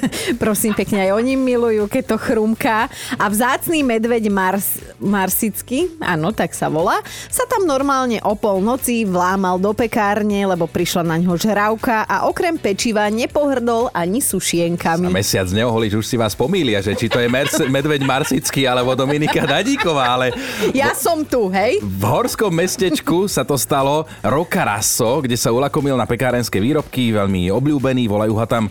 Prosím 0.42 0.72
pekne, 0.72 1.04
aj 1.04 1.12
oni 1.20 1.36
milujú, 1.36 1.84
keď 1.92 2.14
to 2.14 2.16
chrumká. 2.16 2.88
A 3.20 3.24
vzácný 3.28 3.84
medveď 3.84 4.32
Mars, 4.32 4.80
Marsický, 4.96 5.92
áno, 6.00 6.32
tak 6.32 6.56
sa 6.56 6.72
volá, 6.72 7.00
sa 7.28 7.44
tam 7.44 7.68
normálne 7.68 8.20
o 8.24 8.32
polnoci 8.32 9.04
vlámal 9.04 9.60
do 9.60 9.76
pekárne, 9.76 10.48
lebo 10.48 10.64
prišla 10.64 11.04
na 11.04 11.16
ňo 11.20 11.36
žrávka 11.36 12.08
a 12.08 12.24
okrem 12.28 12.56
pečiva 12.56 13.08
nepohrdol 13.12 13.92
ani 13.92 14.24
sušienkami. 14.24 15.12
mesiac 15.12 15.48
neoholíš, 15.52 16.00
už 16.00 16.06
si 16.08 16.16
vás 16.16 16.32
pomýlia, 16.32 16.80
že 16.80 16.96
či 16.96 17.12
to 17.12 17.20
je 17.20 17.28
Merce, 17.28 17.68
medveď 17.76 18.00
Marsický 18.08 18.64
alebo 18.64 18.96
Dominika 18.96 19.44
Dadíková, 19.44 20.13
ale 20.14 20.30
Ja 20.70 20.94
som 20.94 21.26
tu, 21.26 21.50
hej? 21.50 21.82
v 21.82 22.02
horskom 22.06 22.54
mestečku 22.54 23.26
sa 23.26 23.42
to 23.42 23.58
stalo 23.58 24.06
Roka 24.22 24.62
Rasso, 24.62 25.20
kde 25.20 25.34
sa 25.34 25.50
ulakomil 25.50 25.98
na 25.98 26.06
pekárenské 26.06 26.62
výrobky, 26.62 27.10
veľmi 27.10 27.50
obľúbený, 27.50 28.06
volajú 28.06 28.34
ho 28.38 28.46
tam 28.46 28.70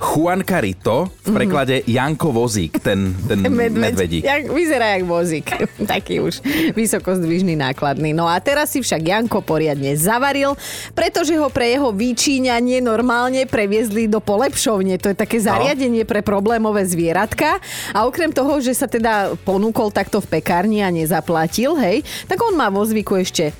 Juan 0.00 0.40
Carito, 0.48 1.12
v 1.28 1.28
preklade 1.36 1.84
Janko 1.84 2.32
Vozík, 2.32 2.80
ten, 2.80 3.12
ten 3.28 3.44
medvedík. 3.84 4.24
Jak, 4.24 4.48
vyzerá 4.48 4.96
jak 4.96 5.04
vozík. 5.04 5.46
Taký 5.92 6.24
už 6.24 6.40
vysokozdvižný 6.72 7.52
nákladný. 7.60 8.16
No 8.16 8.24
a 8.24 8.40
teraz 8.40 8.72
si 8.72 8.80
však 8.80 9.04
Janko 9.04 9.44
poriadne 9.44 9.92
zavaril, 10.00 10.56
pretože 10.96 11.36
ho 11.36 11.52
pre 11.52 11.76
jeho 11.76 11.92
vyčíňanie 11.92 12.80
normálne 12.80 13.44
previezli 13.44 14.08
do 14.08 14.24
polepšovne. 14.24 14.96
To 14.96 15.12
je 15.12 15.16
také 15.20 15.36
zariadenie 15.36 16.08
pre 16.08 16.24
problémové 16.24 16.88
zvieratka. 16.88 17.60
A 17.92 18.08
okrem 18.08 18.32
toho, 18.32 18.56
že 18.64 18.72
sa 18.72 18.88
teda 18.88 19.36
ponúkol 19.44 19.92
takto 19.92 20.24
v 20.24 20.40
pekárni 20.40 20.80
a 20.80 20.88
nezaplatil, 20.88 21.76
hej, 21.76 22.00
tak 22.24 22.40
on 22.40 22.56
má 22.56 22.72
vo 22.72 22.80
zvyku 22.80 23.20
ešte 23.20 23.52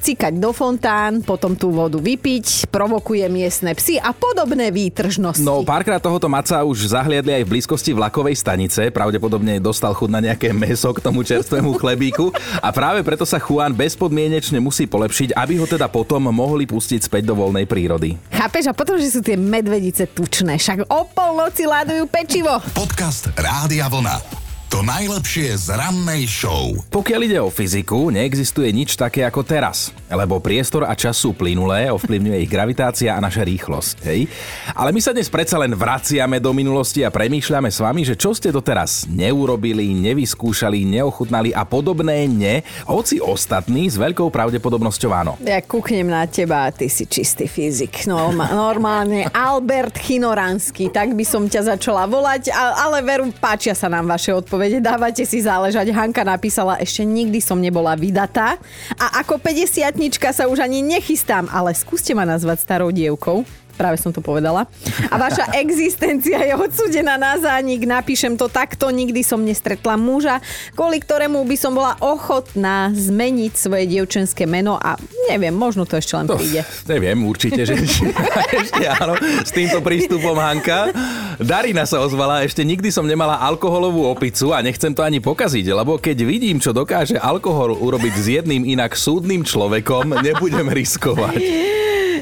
cikať 0.00 0.38
do 0.38 0.54
fontán, 0.54 1.20
potom 1.26 1.58
tú 1.58 1.74
vodu 1.74 1.98
vypiť, 1.98 2.70
provokuje 2.70 3.26
miestne 3.26 3.74
psy 3.74 3.98
a 3.98 4.14
podobné 4.14 4.70
výtržnosti. 4.70 5.44
No, 5.44 5.66
párkrát 5.66 6.00
tohoto 6.00 6.30
maca 6.30 6.62
už 6.62 6.94
zahliadli 6.94 7.34
aj 7.38 7.42
v 7.44 7.52
blízkosti 7.58 7.90
vlakovej 7.92 8.38
stanice. 8.38 8.88
Pravdepodobne 8.94 9.58
dostal 9.58 9.92
chuť 9.92 10.10
na 10.10 10.20
nejaké 10.22 10.54
meso 10.54 10.90
k 10.94 11.02
tomu 11.02 11.26
čerstvému 11.26 11.76
chlebíku. 11.76 12.30
A 12.62 12.70
práve 12.70 13.02
preto 13.02 13.26
sa 13.26 13.42
Juan 13.42 13.74
bezpodmienečne 13.74 14.62
musí 14.62 14.86
polepšiť, 14.86 15.34
aby 15.34 15.58
ho 15.58 15.66
teda 15.66 15.90
potom 15.90 16.30
mohli 16.30 16.64
pustiť 16.64 17.04
späť 17.04 17.28
do 17.28 17.34
voľnej 17.34 17.66
prírody. 17.66 18.14
Chápeš? 18.30 18.70
A 18.70 18.76
potom, 18.76 18.96
že 18.96 19.10
sú 19.10 19.20
tie 19.20 19.34
medvedice 19.34 20.06
tučné. 20.06 20.56
Však 20.56 20.86
o 20.86 21.06
polnoci 21.10 21.66
ládujú 21.66 22.06
pečivo. 22.06 22.62
Podcast 22.72 23.34
Rádia 23.34 23.90
Vlna. 23.90 24.37
To 24.68 24.84
najlepšie 24.84 25.56
z 25.64 25.72
rannej 25.72 26.28
show. 26.28 26.76
Pokiaľ 26.92 27.20
ide 27.24 27.40
o 27.40 27.48
fyziku, 27.48 28.12
neexistuje 28.12 28.68
nič 28.68 29.00
také 29.00 29.24
ako 29.24 29.40
teraz, 29.40 29.96
lebo 30.12 30.44
priestor 30.44 30.84
a 30.84 30.92
čas 30.92 31.16
sú 31.16 31.32
plynulé, 31.32 31.88
ovplyvňuje 31.88 32.44
ich 32.44 32.52
gravitácia 32.52 33.16
a 33.16 33.24
naša 33.24 33.48
rýchlosť. 33.48 33.96
Hej? 34.04 34.28
Ale 34.76 34.92
my 34.92 35.00
sa 35.00 35.16
dnes 35.16 35.32
predsa 35.32 35.56
len 35.56 35.72
vraciame 35.72 36.36
do 36.36 36.52
minulosti 36.52 37.00
a 37.00 37.08
premýšľame 37.08 37.72
s 37.72 37.80
vami, 37.80 38.04
že 38.04 38.12
čo 38.12 38.36
ste 38.36 38.52
doteraz 38.52 39.08
neurobili, 39.08 39.88
nevyskúšali, 40.04 40.84
neochutnali 40.84 41.56
a 41.56 41.64
podobné 41.64 42.28
ne, 42.28 42.60
hoci 42.84 43.24
ostatní 43.24 43.88
s 43.88 43.96
veľkou 43.96 44.28
pravdepodobnosťou 44.28 45.10
áno. 45.16 45.40
Ja 45.48 45.64
kúknem 45.64 46.12
na 46.12 46.28
teba 46.28 46.68
a 46.68 46.74
ty 46.76 46.92
si 46.92 47.08
čistý 47.08 47.48
fyzik. 47.48 48.04
No, 48.04 48.36
normálne 48.36 49.32
Albert 49.32 49.96
Chinoranský, 49.96 50.92
tak 50.92 51.16
by 51.16 51.24
som 51.24 51.48
ťa 51.48 51.72
začala 51.72 52.04
volať, 52.04 52.52
ale 52.52 53.00
veru, 53.00 53.32
páčia 53.32 53.72
sa 53.72 53.88
nám 53.88 54.04
vaše 54.12 54.36
odpovede. 54.36 54.57
Dávate 54.82 55.22
si 55.22 55.38
záležať. 55.38 55.94
Hanka 55.94 56.26
napísala, 56.26 56.82
ešte 56.82 57.06
nikdy 57.06 57.38
som 57.38 57.62
nebola 57.62 57.94
vydatá 57.94 58.58
a 58.98 59.22
ako 59.22 59.38
50 59.38 59.94
sa 60.34 60.50
už 60.50 60.58
ani 60.58 60.82
nechystám, 60.82 61.46
ale 61.54 61.70
skúste 61.78 62.10
ma 62.12 62.26
nazvať 62.26 62.66
starou 62.66 62.90
dievkou. 62.90 63.46
Práve 63.78 63.94
som 64.02 64.10
to 64.10 64.18
povedala. 64.18 64.66
A 65.06 65.14
vaša 65.14 65.54
existencia 65.62 66.42
je 66.42 66.52
odsudená 66.58 67.14
na 67.14 67.38
zánik. 67.38 67.86
Napíšem 67.86 68.34
to 68.34 68.50
takto. 68.50 68.90
Nikdy 68.90 69.22
som 69.22 69.46
nestretla 69.46 69.94
muža, 69.94 70.42
kvôli 70.74 70.98
ktorému 70.98 71.46
by 71.46 71.54
som 71.54 71.78
bola 71.78 71.94
ochotná 72.02 72.90
zmeniť 72.90 73.54
svoje 73.54 73.86
dievčenské 73.86 74.50
meno 74.50 74.74
a 74.74 74.98
neviem, 75.30 75.54
možno 75.54 75.86
to 75.86 75.94
ešte 75.94 76.18
len 76.18 76.26
To, 76.26 76.34
príde. 76.34 76.66
neviem, 76.92 77.22
určite, 77.22 77.62
že 77.62 77.78
ešte 78.66 78.84
áno, 78.90 79.14
s 79.46 79.54
týmto 79.54 79.78
prístupom 79.78 80.34
Hanka. 80.34 80.90
Darina 81.38 81.86
sa 81.86 82.02
ozvala, 82.02 82.42
ešte 82.42 82.66
nikdy 82.66 82.90
som 82.90 83.06
nemala 83.06 83.38
alkoholovú 83.38 84.10
opicu 84.10 84.50
a 84.50 84.58
nechcem 84.58 84.90
to 84.90 85.06
ani 85.06 85.22
pokaziť, 85.22 85.70
lebo 85.70 86.02
keď 86.02 86.26
vidím, 86.26 86.58
čo 86.58 86.74
dokáže 86.74 87.14
alkohol 87.14 87.78
urobiť 87.78 88.14
s 88.18 88.26
jedným 88.26 88.66
inak 88.66 88.98
súdnym 88.98 89.46
človekom, 89.46 90.18
nebudem 90.18 90.66
riskovať. 90.66 91.77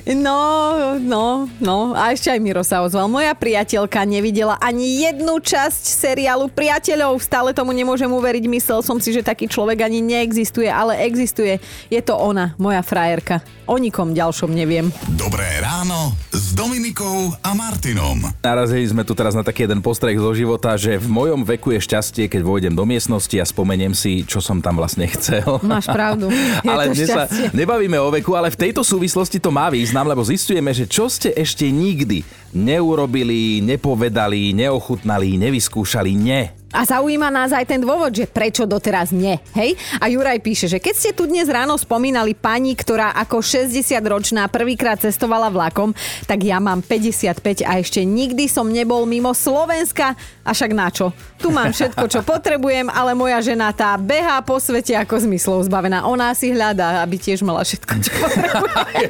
No, 0.07 0.95
no, 1.03 1.51
no. 1.59 1.91
A 1.99 2.15
ešte 2.15 2.31
aj 2.31 2.39
Miro 2.39 2.63
sa 2.63 2.87
ozval. 2.87 3.11
Moja 3.11 3.35
priateľka 3.35 4.07
nevidela 4.07 4.55
ani 4.63 5.03
jednu 5.03 5.43
časť 5.43 5.83
seriálu 5.83 6.47
Priateľov. 6.47 7.19
Stále 7.19 7.51
tomu 7.51 7.75
nemôžem 7.75 8.07
uveriť. 8.07 8.47
Myslel 8.47 8.87
som 8.87 9.03
si, 9.03 9.11
že 9.11 9.27
taký 9.27 9.51
človek 9.51 9.83
ani 9.83 9.99
neexistuje, 9.99 10.71
ale 10.71 11.03
existuje. 11.03 11.59
Je 11.91 11.99
to 11.99 12.15
ona, 12.15 12.55
moja 12.55 12.87
frajerka. 12.87 13.43
O 13.67 13.83
nikom 13.83 14.15
ďalšom 14.15 14.55
neviem. 14.55 14.95
Dobré 15.19 15.59
ráno 15.59 16.15
s 16.31 16.55
Dominikou 16.55 17.35
a 17.43 17.51
Martinom. 17.59 18.31
Narazili 18.47 18.87
sme 18.87 19.03
tu 19.03 19.19
teraz 19.19 19.35
na 19.35 19.43
taký 19.43 19.67
jeden 19.67 19.83
postreh 19.83 20.15
zo 20.15 20.31
života, 20.31 20.79
že 20.79 21.03
v 21.03 21.09
mojom 21.11 21.43
veku 21.43 21.75
je 21.75 21.83
šťastie, 21.83 22.31
keď 22.31 22.47
vojdem 22.47 22.79
do 22.79 22.87
miestnosti 22.87 23.35
a 23.35 23.43
spomeniem 23.43 23.91
si, 23.91 24.23
čo 24.23 24.39
som 24.39 24.63
tam 24.63 24.79
vlastne 24.79 25.11
chcel. 25.11 25.59
Máš 25.67 25.91
pravdu. 25.91 26.31
Je 26.67 26.71
ale 26.71 26.95
to 26.95 27.09
sa 27.09 27.27
nebavíme 27.51 27.97
o 27.99 28.13
veku, 28.13 28.37
ale 28.37 28.53
v 28.53 28.69
tejto 28.69 28.87
súvislosti 28.87 29.41
to 29.41 29.51
má 29.51 29.67
význam, 29.73 29.96
lebo 30.05 30.21
zistujeme, 30.21 30.77
že 30.77 30.85
čo 30.85 31.09
ste 31.09 31.33
ešte 31.33 31.65
nikdy 31.73 32.21
neurobili, 32.53 33.65
nepovedali, 33.65 34.53
neochutnali, 34.53 35.41
nevyskúšali, 35.41 36.13
ne. 36.13 36.66
A 36.77 36.85
zaujíma 36.85 37.33
nás 37.33 37.57
aj 37.57 37.65
ten 37.73 37.81
dôvod, 37.81 38.13
že 38.13 38.29
prečo 38.29 38.69
doteraz 38.69 39.09
nie, 39.09 39.41
hej? 39.57 39.81
A 39.97 40.13
Juraj 40.13 40.45
píše, 40.45 40.69
že 40.69 40.77
keď 40.77 40.95
ste 40.95 41.11
tu 41.17 41.25
dnes 41.25 41.49
ráno 41.49 41.73
spomínali 41.81 42.37
pani, 42.37 42.77
ktorá 42.77 43.17
ako 43.17 43.41
60-ročná 43.41 44.45
prvýkrát 44.53 45.01
cestovala 45.01 45.49
vlakom, 45.49 45.97
tak 46.29 46.45
ja 46.45 46.61
mám 46.61 46.85
55 46.85 47.65
a 47.65 47.81
ešte 47.81 48.05
nikdy 48.05 48.45
som 48.45 48.69
nebol 48.69 49.09
mimo 49.09 49.33
Slovenska. 49.33 50.13
A 50.45 50.53
však 50.53 50.77
na 50.77 50.93
čo? 50.93 51.17
Tu 51.41 51.49
mám 51.49 51.73
všetko, 51.73 52.13
čo 52.13 52.21
potrebujem, 52.37 52.93
ale 52.93 53.17
moja 53.17 53.41
žena 53.41 53.73
tá 53.73 53.97
behá 53.97 54.45
po 54.45 54.61
svete 54.61 54.93
ako 55.01 55.25
zmyslov 55.25 55.65
zbavená. 55.73 56.05
Ona 56.05 56.37
si 56.37 56.53
hľadá, 56.53 57.01
aby 57.01 57.17
tiež 57.17 57.41
mala 57.41 57.65
všetko, 57.65 57.93
čo 58.05 58.11
potrebuje. 58.21 59.09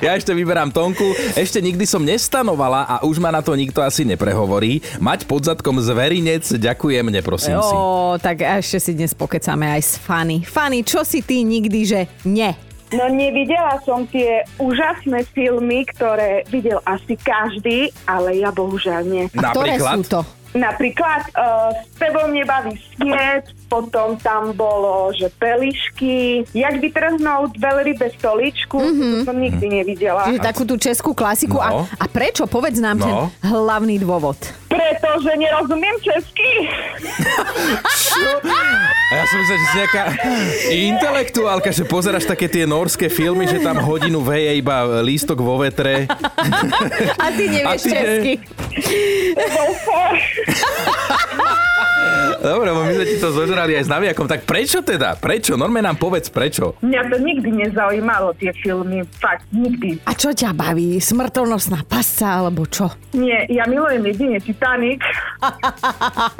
Ja 0.00 0.16
ešte 0.16 0.32
vyberám 0.32 0.72
Tonku. 0.72 1.12
Ešte 1.36 1.60
nikdy 1.60 1.84
som 1.84 2.02
nestanovala 2.02 2.86
a 2.88 2.94
už 3.04 3.20
ma 3.20 3.30
na 3.32 3.40
to 3.40 3.52
nikto 3.56 3.80
asi 3.80 4.04
neprehovorí. 4.08 4.80
Mať 4.98 5.28
pod 5.28 5.44
zadkom 5.46 5.78
zverinec, 5.80 6.46
ďakujem, 6.46 7.06
neprosím 7.12 7.58
si. 7.60 7.74
Ó, 7.74 8.16
tak 8.16 8.42
ešte 8.42 8.78
si 8.80 8.92
dnes 8.96 9.12
pokecáme 9.12 9.68
aj 9.76 9.82
s 9.82 9.92
Fanny. 10.00 10.42
Fanny, 10.44 10.82
čo 10.84 11.04
si 11.04 11.20
ty 11.20 11.44
nikdy, 11.44 11.80
že 11.84 12.00
nie? 12.24 12.52
No 12.94 13.10
nevidela 13.10 13.82
som 13.82 14.06
tie 14.06 14.46
úžasné 14.62 15.26
filmy, 15.34 15.82
ktoré 15.90 16.46
videl 16.46 16.78
asi 16.86 17.18
každý, 17.18 17.90
ale 18.06 18.38
ja 18.38 18.54
bohužiaľ 18.54 19.02
nie. 19.02 19.24
A 19.34 19.50
ktoré 19.50 19.74
Napríklad? 19.74 19.96
sú 19.98 20.02
to? 20.06 20.20
Napríklad 20.56 21.28
uh, 21.36 21.68
s 21.76 21.96
tebou 22.00 22.32
nebaví 22.32 22.80
smiet, 22.96 23.44
potom 23.68 24.16
tam 24.16 24.56
bolo, 24.56 25.12
že 25.12 25.28
pelišky, 25.36 26.48
jak 26.50 26.80
vytrhnúť 26.80 27.60
veľrybe 27.60 28.08
stoličku, 28.16 28.78
mm-hmm. 28.78 29.12
to 29.20 29.28
som 29.28 29.36
nikdy 29.36 29.66
nevidela. 29.68 30.24
Čiže 30.24 30.40
takú 30.40 30.62
tú 30.64 30.80
českú 30.80 31.12
klasiku. 31.12 31.60
No. 31.60 31.84
A, 31.84 32.00
a 32.00 32.06
prečo? 32.08 32.48
Povedz 32.48 32.80
nám 32.80 32.96
No. 32.96 33.04
ten 33.04 33.16
hlavný 33.52 34.00
dôvod. 34.00 34.38
Pretože 34.66 35.30
nerozumiem 35.36 35.96
česky. 36.00 36.50
A 39.06 39.12
ja 39.14 39.24
som 39.28 39.36
myslel, 39.38 39.56
že 39.56 39.66
si 39.66 39.76
nejaká 39.76 40.02
intelektuálka, 40.72 41.68
že 41.70 41.84
pozeráš 41.84 42.24
také 42.24 42.48
tie 42.48 42.64
norské 42.66 43.06
filmy, 43.06 43.46
že 43.46 43.60
tam 43.60 43.78
hodinu 43.78 44.18
veje 44.18 44.58
iba 44.58 44.82
lístok 45.04 45.38
vo 45.38 45.60
vetre. 45.60 46.08
A 47.14 47.26
ty 47.30 47.44
nevieš 47.46 47.66
A 47.66 47.72
ty 47.76 47.88
ne? 47.90 47.98
česky. 48.00 48.32
For. 48.40 48.55
Dobre, 52.46 52.68
bo 52.70 52.86
my 52.86 52.92
sme 52.94 53.06
ti 53.10 53.16
to 53.18 53.34
zožrali 53.34 53.74
aj 53.74 53.84
s 53.88 53.90
naviakom. 53.90 54.30
Tak 54.30 54.46
prečo 54.46 54.78
teda? 54.78 55.18
Prečo? 55.18 55.58
Norme 55.58 55.82
nám 55.82 55.98
povedz 55.98 56.30
prečo. 56.30 56.78
Mňa 56.78 57.02
to 57.10 57.16
nikdy 57.18 57.50
nezaujímalo, 57.50 58.36
tie 58.38 58.54
filmy. 58.62 59.02
Fakt, 59.18 59.48
nikdy. 59.50 59.98
A 60.06 60.14
čo 60.14 60.30
ťa 60.30 60.54
baví? 60.54 61.02
Smrtonosná 61.02 61.82
pasca 61.82 62.38
alebo 62.44 62.62
čo? 62.70 62.92
Nie, 63.16 63.50
ja 63.50 63.66
milujem 63.66 64.04
jedine 64.14 64.38
Titanic. 64.38 65.02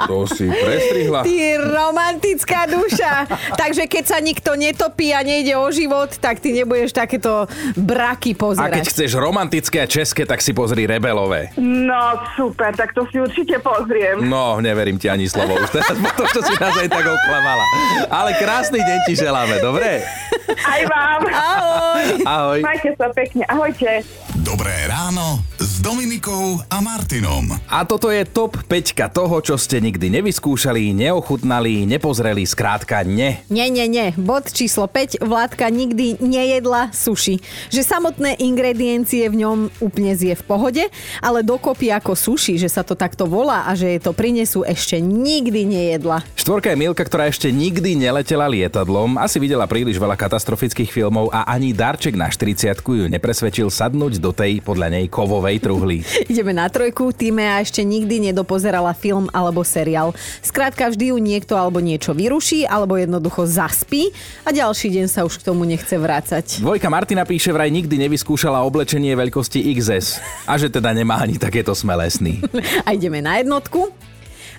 To 0.05 0.25
si 0.25 0.47
prestrihla. 0.47 1.21
Ty 1.21 1.37
romantická 1.61 2.65
duša. 2.65 3.13
Takže 3.53 3.85
keď 3.85 4.03
sa 4.03 4.17
nikto 4.17 4.53
netopí 4.53 5.11
a 5.11 5.21
nejde 5.21 5.53
o 5.53 5.67
život, 5.69 6.15
tak 6.17 6.39
ty 6.39 6.53
nebudeš 6.53 6.91
takéto 6.91 7.45
braky 7.75 8.33
A 8.33 8.35
keď 8.35 8.41
pozerať. 8.41 8.85
chceš 8.89 9.11
romantické 9.13 9.83
a 9.83 9.87
české, 9.87 10.23
tak 10.23 10.41
si 10.41 10.51
pozri 10.51 10.85
Rebelové. 10.85 11.53
No, 11.57 12.17
super, 12.33 12.73
tak 12.73 12.93
to 12.93 13.05
si 13.09 13.19
určite 13.19 13.59
pozriem. 13.59 14.23
No, 14.23 14.57
neverím 14.59 14.97
ti 14.97 15.07
ani 15.07 15.27
slovo. 15.27 15.57
Už 15.57 15.69
teraz 15.69 15.93
po 15.93 16.09
to, 16.15 16.23
čo 16.31 16.41
si 16.41 16.53
nás 16.57 16.73
aj 16.73 16.89
tak 16.89 17.05
oklamala. 17.05 17.65
Ale 18.09 18.33
krásny 18.35 18.79
deň 18.79 18.99
ti 19.05 19.13
želáme, 19.13 19.59
dobre? 19.59 20.01
Aj 20.47 20.81
vám. 20.87 21.21
Ahoj. 21.27 22.05
Ahoj. 22.23 22.59
Majte 22.63 22.91
sa 22.95 23.07
pekne. 23.11 23.43
Ahojte. 23.45 24.01
Dobré 24.37 24.73
ráno 24.87 25.43
s 25.67 25.83
Dominikou 25.83 26.63
a 26.71 26.79
Martinom. 26.79 27.51
A 27.67 27.83
toto 27.83 28.07
je 28.07 28.23
top 28.23 28.55
5 28.71 29.11
toho, 29.11 29.43
čo 29.43 29.59
ste 29.59 29.83
nikdy 29.83 30.07
nevyskúšali, 30.15 30.95
neochutnali, 30.95 31.83
nepozreli, 31.83 32.47
skrátka 32.47 33.03
ne. 33.03 33.43
Nie, 33.51 33.67
nie, 33.67 33.83
nie. 33.91 34.15
Bod 34.15 34.47
číslo 34.47 34.87
5. 34.87 35.19
Vládka 35.19 35.67
nikdy 35.67 36.23
nejedla 36.23 36.95
sushi. 36.95 37.43
Že 37.67 37.83
samotné 37.83 38.39
ingrediencie 38.39 39.27
v 39.27 39.43
ňom 39.43 39.67
úplne 39.83 40.15
zje 40.15 40.39
v 40.39 40.43
pohode, 40.47 40.83
ale 41.19 41.43
dokopy 41.43 41.91
ako 41.91 42.15
sushi, 42.15 42.55
že 42.55 42.71
sa 42.71 42.87
to 42.87 42.95
takto 42.95 43.27
volá 43.27 43.67
a 43.67 43.75
že 43.75 43.91
je 43.91 43.99
to 43.99 44.15
prinesú 44.15 44.63
ešte 44.63 45.03
nikdy 45.03 45.67
nejedla. 45.67 46.23
Štvorka 46.39 46.71
je 46.71 46.79
Milka, 46.79 47.03
ktorá 47.03 47.27
ešte 47.27 47.51
nikdy 47.51 47.99
neletela 47.99 48.47
lietadlom, 48.47 49.19
asi 49.19 49.35
videla 49.35 49.67
príliš 49.67 49.99
veľa 49.99 50.15
katastrofických 50.15 50.87
filmov 50.87 51.27
a 51.35 51.43
ani 51.43 51.75
darček 51.75 52.15
na 52.15 52.31
40 52.31 52.79
ju 52.79 53.11
nepresvedčil 53.11 53.67
sadnúť 53.67 54.23
do 54.23 54.31
tej, 54.31 54.63
podľa 54.63 54.95
nej, 54.95 55.11
kovovej 55.11 55.56
truhly. 55.59 56.05
Ideme 56.31 56.53
na 56.53 56.69
trojku. 56.71 57.13
Týmea 57.13 57.61
ešte 57.61 57.81
nikdy 57.85 58.31
nedopozerala 58.31 58.93
film 58.93 59.27
alebo 59.35 59.61
seriál. 59.61 60.13
Skrátka 60.41 60.89
vždy 60.89 61.11
ju 61.13 61.17
niekto 61.17 61.53
alebo 61.57 61.81
niečo 61.83 62.13
vyruší, 62.13 62.63
alebo 62.65 62.97
jednoducho 62.97 63.45
zaspí 63.45 64.09
a 64.45 64.53
ďalší 64.53 64.93
deň 64.93 65.05
sa 65.09 65.25
už 65.25 65.41
k 65.41 65.45
tomu 65.49 65.65
nechce 65.65 65.93
vrácať. 65.97 66.61
Dvojka 66.61 66.89
Martina 66.89 67.27
píše 67.27 67.53
vraj 67.53 67.69
nikdy 67.69 68.07
nevyskúšala 68.07 68.63
oblečenie 68.63 69.13
veľkosti 69.17 69.65
XS 69.77 70.21
a 70.45 70.55
že 70.55 70.71
teda 70.71 70.93
nemá 70.95 71.21
ani 71.21 71.35
takéto 71.41 71.73
smelé 71.75 72.07
sny. 72.07 72.41
A 72.87 72.93
ideme 72.95 73.19
na 73.19 73.41
jednotku. 73.41 73.91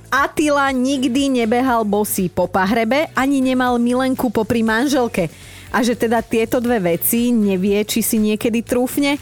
Atila 0.08 0.72
nikdy 0.72 1.28
nebehal 1.28 1.84
bosý 1.84 2.32
po 2.32 2.48
pahrebe, 2.48 3.12
ani 3.12 3.44
nemal 3.44 3.76
milenku 3.76 4.32
popri 4.32 4.64
manželke. 4.64 5.28
A 5.68 5.84
že 5.84 5.92
teda 5.92 6.24
tieto 6.24 6.64
dve 6.64 6.80
veci 6.96 7.28
nevie, 7.28 7.84
či 7.84 8.00
si 8.00 8.16
niekedy 8.16 8.64
trúfne, 8.64 9.20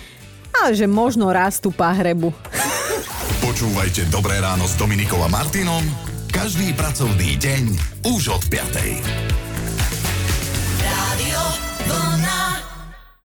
ale 0.65 0.73
že 0.73 0.89
možno 0.89 1.29
raz 1.29 1.61
tú 1.61 1.75
pahrebu. 1.75 2.33
Počúvajte 3.43 4.09
Dobré 4.09 4.41
ráno 4.41 4.65
s 4.65 4.79
Dominikou 4.79 5.21
a 5.25 5.29
Martinom 5.29 5.85
každý 6.37 6.77
pracovný 6.77 7.41
deň 7.41 7.65
už 8.13 8.29
od 8.29 8.43
5. 8.53 9.46